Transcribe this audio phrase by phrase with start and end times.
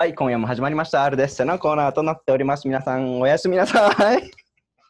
[0.00, 1.02] はい、今夜も始まりました。
[1.02, 1.44] R です。
[1.44, 2.68] のコーナーとなっております。
[2.68, 4.30] 皆さん、おやすみなさい。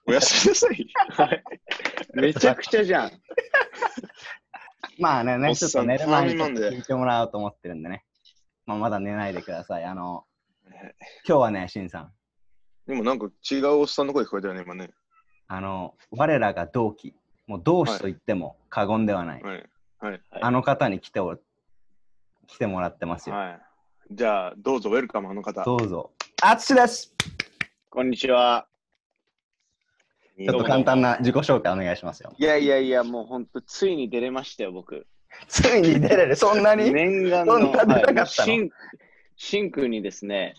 [0.07, 1.29] おやすみなさい。
[1.29, 1.43] は い
[2.13, 3.13] めちゃくちゃじゃん。
[5.01, 8.05] まあね、ねちょっと寝る前に聞いてもらおうと思ってるんでね。
[8.67, 9.85] まあ、まだ寝ないでください。
[9.85, 10.27] あの、
[11.27, 12.13] 今日はね、しんさん、
[12.87, 14.91] でもなんか違うおっさんの声聞こえたよね、今ね。
[15.47, 17.15] あの、我らが同期、
[17.47, 19.43] もう同志と言っても過言ではない。
[19.43, 19.71] はい。
[20.01, 20.21] はい。
[20.33, 21.39] あの方に来てお
[22.47, 23.37] 来てもらってますよ。
[23.37, 23.68] はい。
[24.11, 25.63] じゃあ、どうぞ、ウェルカム、あの方。
[25.65, 26.11] どうぞ。
[26.41, 27.15] あつしです。
[27.91, 28.67] こんにちは。
[30.39, 32.33] ちょっと簡単な自己紹介お願いしますよ。
[32.39, 35.07] いやいやいや、もう本当、ついに出れましたよ、僕。
[35.47, 38.21] ついに出れる、そんなに、念願の、そんな出なかったの？
[38.21, 38.71] はい、しん
[39.37, 40.55] しんくんにですね、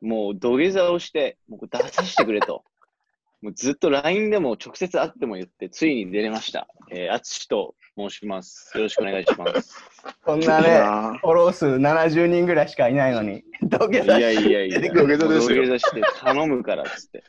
[0.00, 2.64] もう土下座をして、もう出させてくれと。
[3.42, 6.68] もうずっと LINE でも直接会っても言って、ついに出れました。
[6.90, 8.74] えー、あつしと申します。
[8.78, 9.78] よろしくお願いします。
[10.26, 17.24] そんなね、フォロー数70人ぐらいしかいないのに、土下い座やいやいや、出てくる土下座ですよ土下座して頼むからっつって。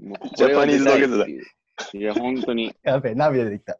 [0.00, 2.74] もうジャパニーズ土下座だこれは出たいや、本当に。
[2.82, 3.78] やべえ、涙出てきた。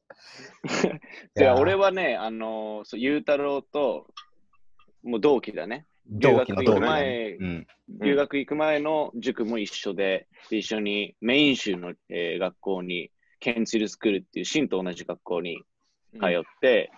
[1.40, 4.06] いや、俺はね、あのー、そう、ゆうたろうと、
[5.02, 5.86] もう同期だね。
[6.06, 7.36] 同期の同期留学行く前ね。
[7.40, 7.66] うん。
[8.00, 15.62] 留学行く前の塾も一緒で、で一緒にメイン州の、えー学校に、ケンチルスクールっていうシンと同じ学校に
[16.20, 16.90] 通って、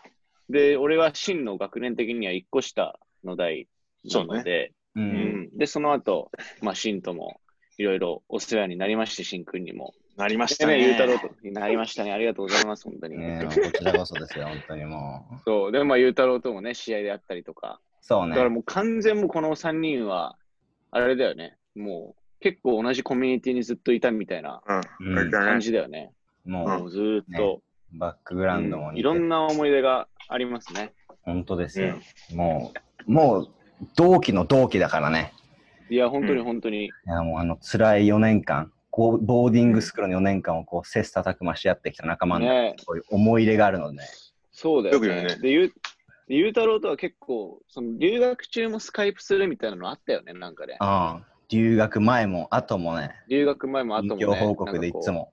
[0.51, 3.69] で、俺はシンの学年的には一個下の代
[4.05, 5.01] なので、う。
[5.01, 5.07] うん
[5.55, 6.31] んで、その後、
[6.63, 7.41] まあ、シンとも
[7.79, 9.95] いろいろお世話になりまして、シン君にも。
[10.17, 11.53] なりましたでね、ゆうたろうね。
[11.53, 12.13] となりましたね。
[12.13, 13.17] ありがとうございます、本当に。
[13.17, 15.35] ねえこちらこそですよ、本当にもう。
[15.45, 18.31] そう、でも、まあ、ゆうたろうともね、試合であったりとか、そうね。
[18.31, 20.37] だからもう完全もうこの3人は、
[20.91, 21.57] あれだよね。
[21.75, 24.61] もう結構同じコミュニティにずっといたみたいな
[25.01, 25.19] うん。
[25.19, 26.13] うん感じだよね。
[26.45, 30.93] ももうずーっと、う、バックグラウンドもうんいろんな思い出がありますね。
[31.23, 31.97] 本当ですよ。
[32.35, 32.73] も
[33.07, 33.49] う、もう、
[33.97, 35.33] 同期の同期だからね。
[35.91, 36.87] いや、本当にうん本当に。
[36.87, 44.05] いや、もう、あの、辛い4年間、こうボーディングスクールの4年間をこう、切磋琢磨し合ってきた仲間の、ねそういう思い入れがあるので、ね、
[44.53, 45.09] そうだよね。
[45.09, 45.69] よく言うねで、ゆう
[46.29, 50.77] でゆうたろうとは結構、その留学中もスカイプするみたいなのあったよね、なんかね。
[50.81, 51.25] うん。
[51.49, 54.25] 留学前も後もね、留学前も後もね。
[54.39, 55.33] 報告でいつも。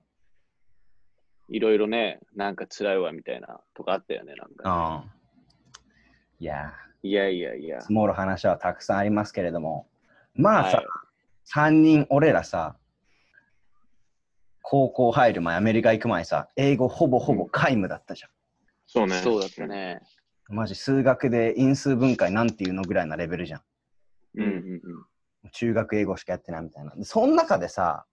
[1.48, 1.56] う。
[1.56, 5.10] いろいろね、なんか辛いわみたいなとかあったよね、なんうか、ん。
[6.40, 6.72] いや
[7.02, 7.80] いやいやいやー、。
[7.82, 9.88] 積もる話はたくさんありますけれども、
[10.34, 10.86] まあさ、はい
[11.50, 12.76] 3人、俺らさ、
[14.60, 18.30] 高校入る前、アメリカ行く前さ、英語ほぼほぼ皆無だったじゃん。
[18.86, 19.14] そうね。
[19.14, 20.02] そうだったね。
[20.50, 23.62] マジ数学で因数分解なんていうのぐらいなレベルじゃん。
[24.34, 25.50] うんうんうん。
[25.52, 26.94] 中学英語しかやってないみたいな。
[26.94, 28.04] でその中でさ、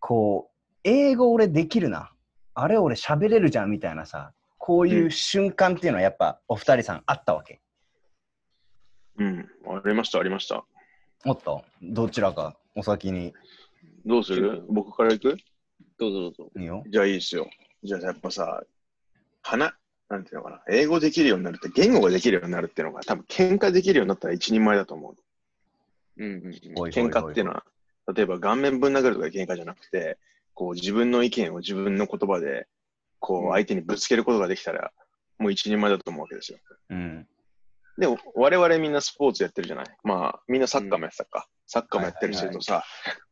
[0.00, 0.57] こう、
[0.88, 2.10] 英語俺できるな。
[2.54, 7.60] あれ俺喋れるじゃんみたいなさ、こういう瞬間っていうのはやっぱお二人さんあったわけ？
[9.18, 9.48] うん。
[9.66, 10.64] ありました、ありました。
[11.24, 13.34] もっとどちらかお先に
[14.06, 14.64] どうする？
[14.68, 15.36] 僕から行く？
[15.98, 16.50] どうぞどうぞ。
[16.56, 16.82] いいよ。
[16.88, 17.48] じゃあいいですよ。
[17.84, 18.62] じゃあやっぱさ、
[19.42, 19.74] 花、
[20.08, 20.62] なんていうのかな。
[20.70, 25.14] 英語できるようになるって、言語ができるようになるっていうのが、多分喧嘩できるようになったら一人前だと思う。
[26.22, 26.50] うんうん
[26.90, 27.64] 喧嘩っていうのは、
[28.14, 30.18] 例えば顔面ぶん殴るとか喧嘩じゃなくて、
[30.58, 32.66] こう自分の意見を自分の言葉で、
[33.20, 34.90] こうんう相手にぶつけることができたら、
[35.38, 36.58] もう一人前だと思うわけですよ。
[36.90, 37.28] うん。
[37.96, 39.86] でも、我々みんなスポーツやってるじゃない？
[40.02, 41.46] まあ、みんなサッカーもやってたか。
[41.68, 42.82] サッカーもやったりするとさ、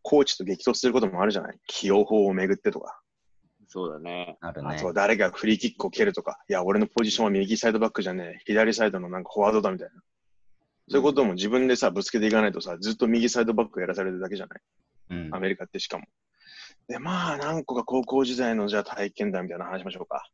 [0.02, 1.58] コーチと激突することもあるじゃない？
[1.66, 3.00] 起用法をめぐってとか。
[3.66, 4.36] そうだね。
[4.40, 4.86] あるねあと。
[4.86, 6.38] は誰がフリーキックを蹴るとか。
[6.48, 8.42] いや、俺のポジションは右サイドバックじゃねえ。
[8.44, 9.94] 左サイドのなんかフォワードだみたいな。
[10.88, 14.60] そういうことも自分でさ、ぶつけていかないとさ、ずっと右サイドバックやらされるだけじゃない？
[15.10, 16.04] うんアメリカってしかも。
[16.88, 20.28] で、まあ、何個か高校時代のじゃあ体験談みたいな話しましょうか。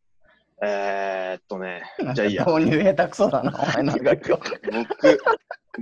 [0.64, 1.82] えー、っとね、
[2.14, 2.44] じゃあいいや。
[2.44, 4.42] 導入下手くそだな、お前なんか今日。
[4.70, 5.18] 僕、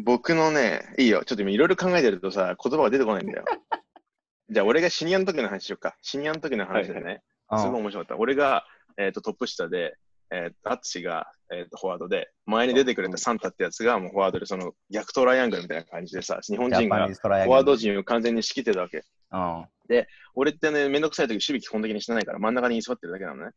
[0.05, 1.23] 僕のね、いいよ。
[1.25, 3.45] ちょっと今いろいろ考えてるとさ、言葉が出てこないんだよ。
[4.49, 5.97] じゃあ俺がシニアの時の話しようか。
[6.03, 7.23] シニアの時の話でね、
[7.59, 8.17] すごい面白かった。
[8.17, 8.65] 俺が、
[8.97, 9.97] えー、とトップ下で、
[10.33, 19.05] えー、とアッチが、えー、とフォワードで、前に出てくれたサンタってやつがもうフォワードで、その逆トライアングルみたいな感じでさ、日本人がフォワード陣を完全に仕切ってたわけ。
[19.33, 19.67] うん。
[20.35, 23.53] 俺ってね、めんどくさい時守備基本的にしてないから真ん中に居座ってるだけなのね。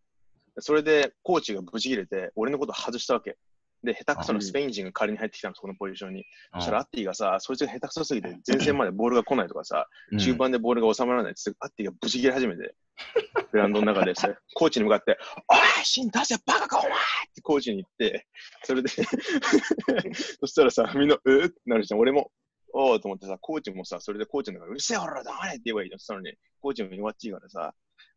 [0.60, 3.38] それで、コーチがブチ切れて、俺のこと外したわけ。
[3.84, 6.26] で、下手くそのスペイン人が仮に入ってきたの、そこのポジションに。
[6.54, 12.76] そしたら、アッティがさ、そいつが下手くそすぎて、前線までボールが来ないとかさ、うん中盤でボールが収まらないって、アッティがブチ切れ始めて、
[13.52, 15.18] グラウンドの中でさ、コーチに向かって、
[15.50, 16.94] おい、シン出せ、バカか、お前っ
[17.36, 18.28] てコーチに言って、
[18.64, 18.90] それで
[20.40, 22.00] そしたらさ、みんな、うーってなるじゃん。
[22.00, 22.32] 俺も、
[22.74, 26.00] おーと思ってさ、コーチもさ、それでコーチの中で、うるせえ、ほら、黙れって言えばいいの。
[26.00, 27.74] そしたのに、コーチも弱っちいからさ、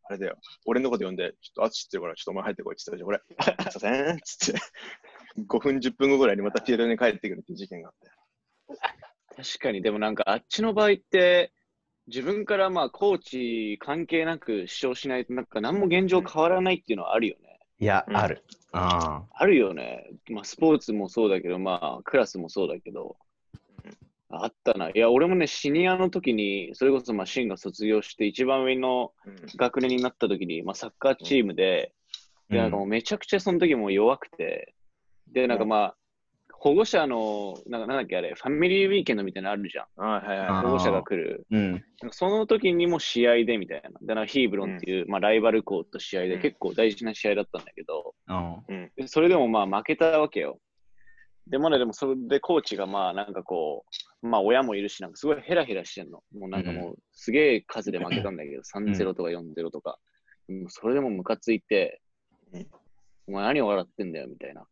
[0.09, 4.59] あれだよ、俺のこと呼んで、ちょっとあっちって言うから、ちょっとお前入ってこいって言ったら、俺、すいませんっつって、
[5.47, 9.43] 5分、10分後ぐらいにまたフィールドに帰ってくるっていう事件があって。
[9.43, 11.53] 確かに、でもなんかあっちの場合って、
[12.07, 17.59] 自分からまあコーチ関係なく主張しないと、なんか何も現状変わらないっていうのはあるよね。
[17.79, 18.43] いや、うんある。
[18.71, 20.09] ああるよね。
[20.29, 23.17] まあスポーツもそうだけど、まあクラスもそうだけど。
[24.29, 24.89] あったな。
[24.89, 31.93] いや、俺もね、シニアの時に、それこそまあシンが卒業して一番上のうん学年になった時に、まあサッカーチームで、
[32.49, 32.53] あ。
[32.53, 34.73] で、なんかもうめちゃくちゃその時もう弱くて、
[35.31, 35.95] で、なんかまあ、
[36.59, 39.85] 保護者の、なんかなんだっけあれ、ファミリーウィーケンドみたいなのあるじゃん。
[39.95, 41.45] はいはいあは保護者が来る。
[41.51, 41.83] うん。
[42.11, 43.91] その時にも試合でみたいな。
[44.01, 48.91] で、なんかヒーブロンっていう、まあライバル校と試合でうん結構大事な試合だったんだけど、うん。
[48.95, 50.59] でそれでもまあ負けたわけよ。
[51.49, 53.85] でもね、でもそれでコーチがまあなんかこ
[54.21, 56.23] う、まあ親もいるし、なんかすごいヘラヘラしてんの。
[56.33, 59.97] もうなんかもうすげえ数で負けたんだけど、3-0とか4-0とか。
[60.49, 62.01] もうそれでもムカついて
[62.53, 62.67] うん、
[63.27, 64.65] お前何笑ってんだよみたいな。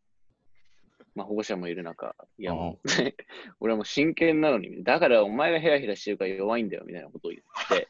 [1.14, 2.88] まあ保護者もいる中、いやもう、
[3.60, 7.88] 俺はもう真剣なのに、だからお前がヘラヘラしてるから弱いんだよみたいなことを言って。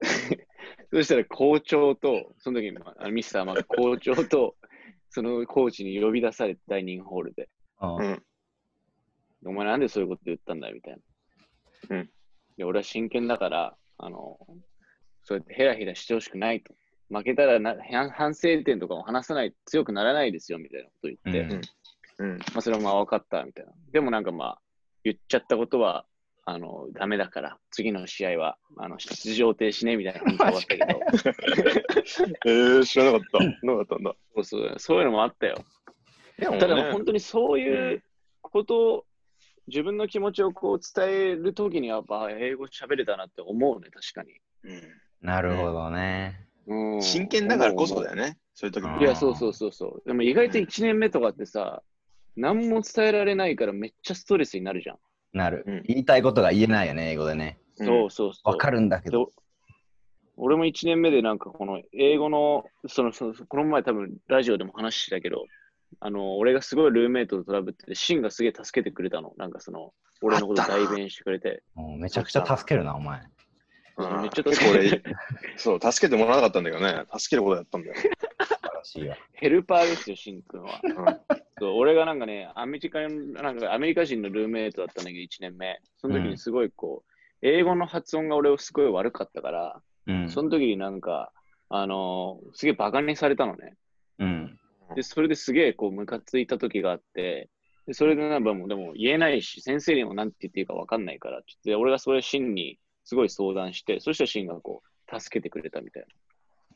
[0.90, 4.56] そしたら校長と、その時にあのミスターマー校長と、
[5.16, 7.48] そのコーチに呼び出されて、ダイニングホールで。
[7.80, 8.22] うんうん
[9.46, 10.98] お前なんでそういうこと言ったんだよみたい
[11.88, 11.96] な。
[11.96, 12.08] うんい
[12.58, 14.38] や、俺は真剣だから、あの、
[15.22, 16.74] そうやってヘラヘラしてほしくないと。
[17.08, 21.54] 負けたらな反反省点とかも話さない、強くならないですよみたいなことを言って、
[22.18, 23.72] うんうんまあそれはまあ分かったみたいな。
[23.92, 24.58] でもなんかまあ、
[25.02, 26.04] 言っちゃったことは、
[26.48, 31.00] あの、ダメだから、次の試合は、あの、出場停止ねみたいな 感じで終わったけど、
[32.46, 33.66] えー、知らなかった。
[33.66, 34.14] なかったんだ。
[34.34, 35.56] そうそう、そういうのもあったよ。
[36.38, 38.02] でもただね本当にそういう
[38.42, 39.06] ことを、
[39.66, 44.32] 自分の気持ちをこう伝えるときにはやっぱ英語喋れたなって思うね、確かに。
[44.62, 44.82] うん
[45.22, 46.46] なるほどね。
[46.66, 48.22] うん、真剣だからこそだよね。
[48.22, 48.38] ね。
[48.54, 50.02] そういう時もうんいや、そうそうそうそう。
[50.06, 51.82] でも意外と1年目とかってさ、
[52.36, 54.98] 何も伝えられないからめっちゃストレスになるじゃん。
[55.36, 55.82] なるうん。
[55.86, 57.58] 言いたいことが言えないよね、英語でね。
[57.78, 58.48] うんそうそうそう。
[58.50, 59.26] わかるんだけど。
[59.26, 59.32] で
[60.38, 65.44] 俺も1年目でなんかこの英語の、その、そのこの前多分ラジオでも話してたけど、
[66.00, 69.32] あの、俺がすごいルーメイトとトラブってて、シンがすげえ助けてくれたの。
[69.38, 71.62] なんかその、俺のこと代弁してくれて。
[71.76, 73.20] うんめちゃくちゃ助けるな、お前。
[73.98, 75.02] うんめっちゃ助けて、
[75.56, 77.04] そう、助けてもらわなかったんだけどね。
[77.18, 77.94] 助けることやったんだよ。
[77.94, 78.08] 素晴
[78.74, 79.16] らしいわ。
[79.32, 80.80] ヘルパーですよ、シン君は。
[80.82, 83.08] うんそう俺がなんかね、アメリカの
[83.42, 85.80] なんかアメリカ人のルーメイトだったんだけど、1年目。
[85.96, 87.12] その時にすごいこう、
[87.42, 90.28] 英語の発音が俺すごい悪かったから、うん。
[90.28, 91.32] その時になんか、
[91.68, 93.74] あのーすげえバカにされたのね。
[94.18, 94.58] うん。
[94.94, 97.48] で、それですげえこう、ムカついた時があって、
[97.86, 106.06] でそれでなんかもう、でも言えないし、先生にも何て言っていいか分かんないから、ちょっとで俺がそれシンにすごい相談して、そしたらシンがこう、助けてくれたみたい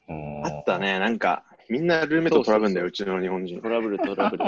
[0.09, 0.79] おーあった。
[0.79, 3.63] ね、なんか、みんなルーメイトトラブルんだよ、うちの日本人な。
[3.63, 3.69] ト。
[3.69, 4.45] ラブル、トラブル。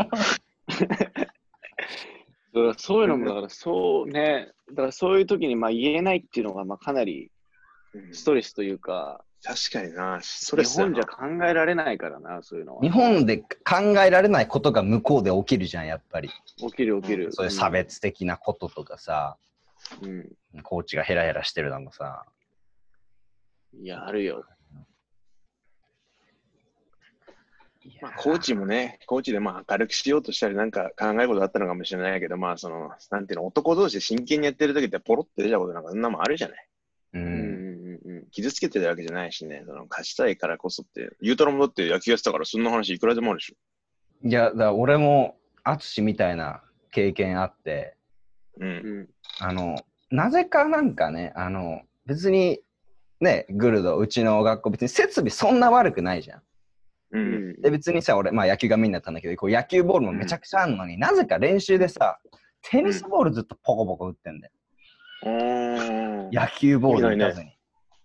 [2.76, 7.30] そういうのも、だからそうね、だからそういう時にまあ言えないっていうのがまあかなり
[7.94, 12.82] うんストレスというか、確かにな、ストレ日本じゃ考えられないからな、そういうのは。
[12.82, 13.46] 日本で考
[14.04, 16.30] えられないことが向こうで起きるじゃん、やっぱり。
[16.56, 17.32] 起きる起きる。
[17.32, 19.36] そういう差別的なこととかさ、
[20.02, 20.62] うん。
[20.62, 22.24] コーチがヘラヘラしてるのもさ。
[23.74, 24.44] いや、あるよ。
[28.00, 36.68] まあ、コーチもね、コーチでまあ明るくしようとしたり、なんか考えることあったのかもしれないけど、まあ、その、なんていうの、男同士で真剣にやってる時ってポロって出たことなんかそんなもんあるじゃない。
[37.14, 37.18] う。
[37.18, 38.26] うんんうんうん。
[38.30, 44.28] 傷つけてるわけじゃないしね、その勝ちたいからこそって、ゆうたろもだって野球やってたから、そんな話いくらでもあるでしょ。
[44.28, 47.96] いや、だから俺も、淳みたいな経験あって、
[48.58, 48.64] う。
[48.64, 49.08] うんん
[49.40, 49.76] あの、
[50.10, 52.60] なぜかなんかね、あの、別に、
[53.20, 56.42] ね、グルド、うちの学校、別に設備そんな悪くないじゃん。
[57.12, 57.18] う。
[57.18, 62.18] うんんで、別にさ、俺、まあ野球がメインだったんだけど、こう野球ボールもめちゃくちゃあるのに、なぜか練習でさ、
[62.62, 64.52] テニスボールずっとポコポコ打ってんだよ。
[65.24, 67.56] うーん野球ボール打たずに。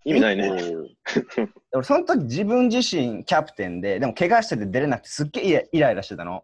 [0.05, 0.49] 意味ないね。
[0.49, 0.87] おー
[1.35, 6.43] で俺、その時自分自身キャプテンで、でも怪我してて出れなくてすっげえイライラしてたの。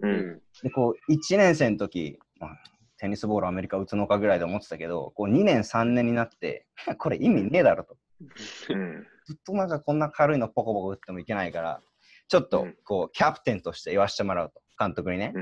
[0.00, 0.08] う。
[0.08, 2.50] うんんで、こう、1年生の時、まあ
[2.98, 6.66] テニスボールアメリカ打つのかぐらいで思ってたけど、こう2年3年になって、
[6.98, 7.96] これ意味ねえだろと。
[8.20, 9.06] うん。
[9.26, 11.80] ずっとなんかこんな軽いのポコポコ打ってもいけないから、
[12.28, 15.34] ちょっとうんこう、キャプテンとして言わせてもらうと、監督にね。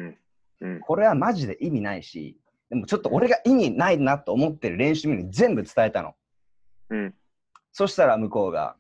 [0.87, 2.39] これはマジで意味ないし、
[2.71, 6.15] でもちょっと俺が意味ないなと思ってる練習メニュー全部伝えたの。
[6.91, 7.15] うん。
[7.73, 8.77] そしたら向こうが、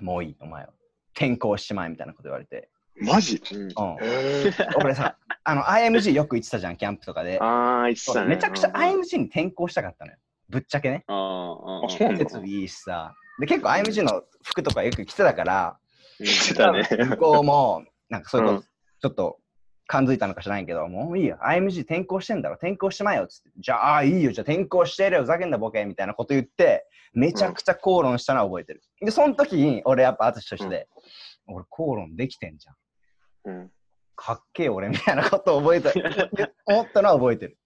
[0.00, 0.70] もういい、お前は。
[1.14, 2.68] 転校しちまえみたいなこと言われて。
[2.96, 3.42] マジ？
[3.52, 3.72] うん
[4.78, 7.38] 俺さ、あの、IMG よく行ってたじゃん、キャンプとかで。
[7.40, 8.34] あー、言ってたね。
[8.34, 10.18] めちゃくちゃうん IMG に転校したかったのよ。
[10.48, 11.04] ぶっちゃけね。
[11.06, 11.86] あーあー。
[11.86, 13.14] あそうなんだ設備いいしさ。
[13.40, 15.78] で、結構 IMG の服とかよく着てたから、
[16.18, 16.86] 言ってたね。
[17.06, 18.64] 向こうも、なんかそういうこと、うん
[19.04, 19.38] ちょっと
[19.86, 21.36] 感づいたのか知らないけど、もういいよ。
[21.46, 22.54] IMG 転校してんだろ。
[22.54, 23.26] 転校してまえよ。
[23.26, 23.50] つって。
[23.58, 24.32] じゃあ、ああ、いいよ。
[24.32, 25.22] じゃあ転校してるよ。
[25.24, 25.84] ふざけんなボケ。
[25.84, 28.82] みたいなこと言って、めちゃくちゃ口論したのは覚えてる。
[29.02, 30.88] で、その時に、俺やっぱ淳として、
[31.46, 33.52] 俺口論できてんじゃん。
[33.52, 33.70] うん。
[34.16, 35.92] かっけえ俺みたいなことを覚えた、
[36.64, 37.58] 思ったのは覚えてる。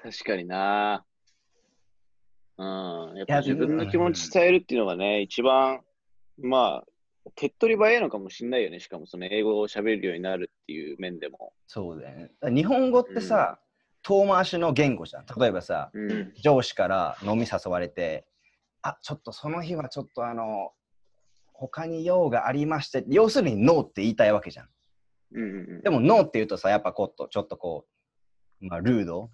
[0.00, 1.04] 確かにな。
[2.60, 3.16] うん。
[3.16, 5.80] やっぱ自分の気持ち伝えるっていうのがね、一番、
[6.38, 6.90] まあ、
[7.34, 8.80] 手っ取り早いのかもしれないよね。
[8.80, 11.52] しかもその英語を喋れるようになるっていう面でも。
[11.66, 12.30] そうだよね。
[12.54, 13.58] 日本語ってさ、
[14.02, 15.26] 遠回しの言語じゃん。
[15.38, 16.32] 例えばさ、うん。
[16.42, 18.26] 上司から飲み誘われて、
[18.82, 20.72] あ、ちょっとその日はちょっとあの、
[21.52, 24.68] 他に用がありまして、要するにノーって言いたいわけじゃん。
[25.32, 25.82] うんうんうん。
[25.82, 27.86] でもノーって言うとさ、やっぱこっとちょっとこ
[28.62, 29.30] う、まあ、ルード？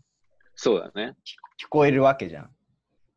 [0.57, 1.15] そうだね。
[1.61, 2.51] 聞こえるわけじゃん。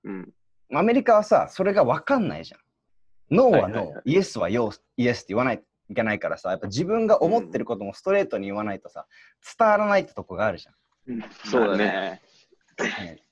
[0.04, 0.34] うん。
[0.74, 3.36] アメリカはさ、それが分かんないじゃん。
[3.36, 9.06] ノーはノー、イエスはヨーイエスって言わないといけないからさ、やっぱ自分が思ってることもストレートに言わないとさ、
[9.58, 10.68] 伝わらないってとこがあるじ
[11.46, 12.22] そうだまあね。
[12.78, 13.06] ゃん。
[13.06, 13.24] ね、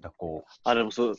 [0.00, 1.14] だこあ、でもそう、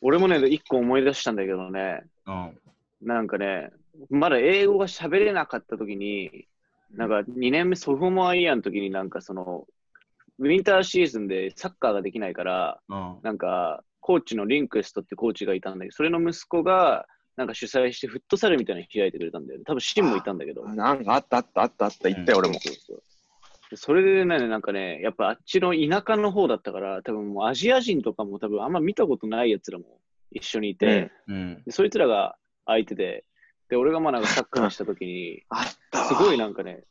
[0.00, 2.58] 俺もね、一個思い出したんだけどね、う、うん。
[3.02, 3.70] なんかね、
[4.10, 6.46] まだ英語が喋れなかった時に、
[6.92, 9.66] なんか2年目ソフォモアイヤーの時になんかその、
[10.38, 13.18] ウィンターシーズンでサッカーができないから、うん。
[13.22, 17.06] なんか、コーチのリンクエストってコーチがいたんだけど、それの息子が、
[17.36, 19.64] なんか主催してフットサルみたいなの開いてくれたんだよね。
[19.64, 20.66] 多分シンもいたんだけど。
[20.68, 22.54] なんかあったあったあったあった言ったよ、俺も。
[22.54, 23.02] そうそう
[23.70, 29.84] でそれでね、なんかね、やっぱあっちの田舎の方だったから、多分もうアジア人とかも多分あんま見たことないやつらも
[30.30, 31.62] 一緒にいて、うん。
[31.64, 33.24] でそいつらが相手で、
[33.70, 36.04] で、俺がまあなんかサッカーした時に、 あったわ。
[36.08, 36.84] すごいなんかね、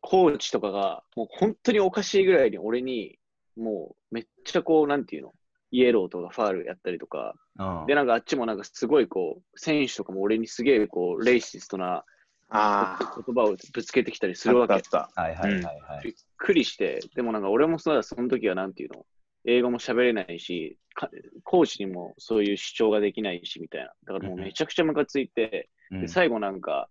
[0.00, 3.18] コーチとかが、もう本当におかしいぐらいに俺に、
[3.56, 5.34] もうめっちゃこう、なんていうの、
[5.70, 12.04] イエローとかファールやったりとか、うんで、なんかあっちもなんかすごいこう、選手とかも俺にすげえこう、レイシストな
[12.48, 14.52] あ言葉をぶつけてきたりすあ。
[14.52, 14.80] るわけあっ。
[14.80, 15.22] たあった。
[15.22, 16.04] はいはいはいはい。
[16.04, 19.06] びっくりして、でもなんか俺もさ、その時はなんていうの、
[19.46, 21.08] 英語も喋れないし、か
[21.44, 23.92] コーチにもそういう主張ができないしみたいな。
[24.04, 26.88] だからもうめちゃくちゃムカついて、うんで最後なんか、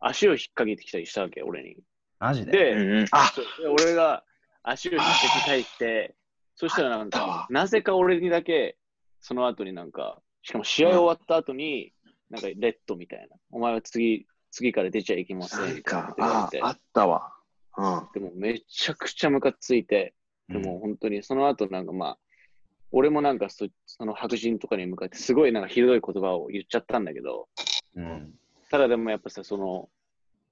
[0.00, 1.76] 足を引っ掛けてきたりしたわけ、俺に。
[2.18, 2.52] マジで？
[2.52, 3.06] で、うんうん。
[3.10, 4.22] あそうで俺が
[4.62, 6.14] 足を引っ掛けて返して、
[6.56, 8.76] そしたらなんか、なぜか俺にだけ、
[9.20, 11.92] その後になんか、しかも試合終わった後に、
[12.30, 13.36] なんかレッドみたいな。
[13.50, 17.32] お前は次、次から出ちゃいけませんなんみたいなかこと言われてああったわ。
[17.76, 18.08] うん。
[18.14, 20.14] でもめちゃくちゃムカついて、
[20.48, 22.18] でも本当にその後なんかまあ、
[22.90, 27.48] 俺もなんかそその白人とかに向かってすごいなんかひどい言葉を言っちゃったんだけど、
[27.96, 28.32] うん。
[28.70, 29.88] ただでもやっぱさ、その、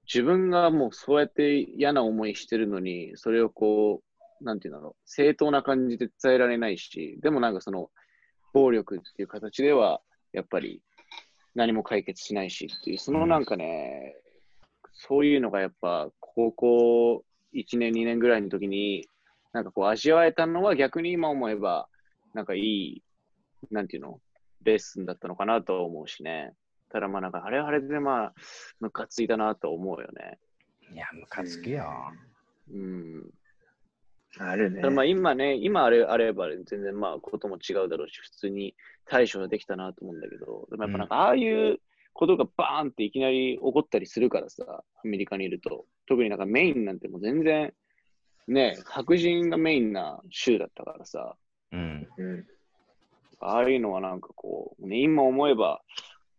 [0.05, 4.14] 自分がもうそうやって嫌な思いしてるのに、それをこう、
[4.45, 7.89] なんていうんだろう、正当な感じで伝えられないし、でもなんかその、
[8.53, 10.81] 暴力っていう形では、やっぱり
[11.55, 14.15] 何も解決しないしっていう、そのなんかね、
[14.93, 19.09] そういうのがやっぱ高校1年、2年ぐらいの時に、
[19.51, 21.89] なんかこう味わえたのは逆に今思えば、
[22.33, 23.03] なんかいい、
[23.71, 24.21] なんていうの、
[24.61, 26.53] レッスンだったのかなとは思うしね。
[26.89, 28.33] ただまあなんかあれはあれでまあ、
[28.79, 30.37] ムカついたなと思うよね。
[30.93, 32.13] いや、ムカつくよ。
[32.71, 33.33] うん。
[34.39, 34.89] あるね。
[34.89, 38.75] まあ今ね、今あれあれば全然まあことも違うだろうし、普通に
[39.05, 41.79] 対処ができたなと思うんだけど、でもやっぱなんかああいう
[42.13, 45.85] ことがバーンっていきなり起こったりするからさ、アメリカにいると。
[46.07, 47.73] 特になんかメインなんてもう全然、
[48.47, 51.35] ね、白人がメインな州だったからさ、
[51.71, 52.07] うん。
[52.17, 52.45] うん。
[53.39, 55.81] ああいうのはなんかこう、ね、今思えば、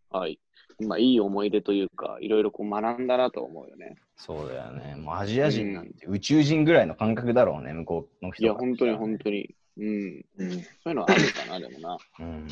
[0.09, 0.39] はい、
[0.79, 3.95] 今いい思い出というか、いろいろこう学んだなと思うよね。
[4.15, 4.95] そうだよね。
[4.95, 9.55] もうアジア人なんて宇宙人ぐらいの感覚だろうね、向こうの人いや、が本当に本当に。
[9.77, 10.25] うん。
[10.37, 10.51] うん。
[10.51, 11.97] そういうのはあるかな、でもな。
[12.19, 12.47] うん。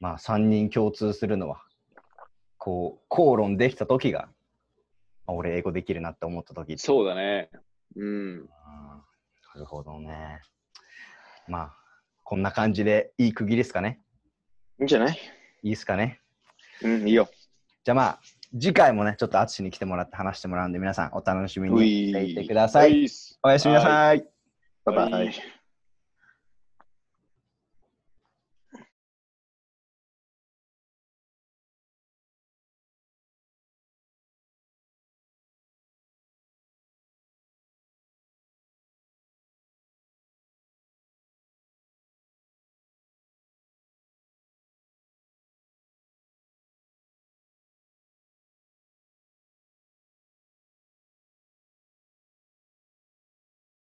[0.00, 1.62] まあ、3人共通するのは、
[2.58, 4.28] こう、口論できた時が、
[5.26, 7.50] あ俺英語できるなって思った時そうだね。
[7.96, 8.08] うん。
[8.08, 10.40] うんなるほどね。
[11.48, 11.76] まあ、
[12.24, 14.00] こんな感じでいい区切りですかね。
[14.78, 15.18] いいんじゃない？
[15.62, 16.20] いいですかね。
[16.82, 17.28] うん、いいよ。
[17.84, 18.20] じゃあまあ、
[18.52, 22.90] 次回もね、ちょっと淳に来てもらって話してもらうんで、皆さんお楽しみにしていてください。
[22.90, 23.08] はい
[23.42, 24.26] おやすみなさい。
[24.84, 25.12] バイバイ。
[25.12, 25.55] はい